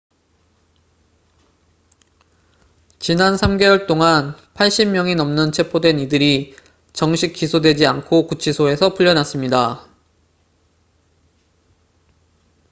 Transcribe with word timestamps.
지난 2.97 3.35
3개월 3.35 3.85
동안 3.85 4.35
80명이 4.55 5.15
넘는 5.15 5.51
체포된 5.51 5.99
이들이 5.99 6.55
정식 6.91 7.33
기소되지 7.33 7.85
않고 7.85 8.25
구치소에서 8.25 8.95
풀려났습니다 8.95 9.85